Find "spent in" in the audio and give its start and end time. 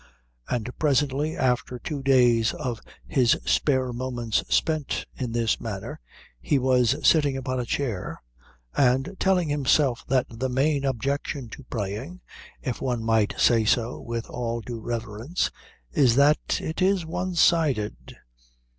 4.49-5.31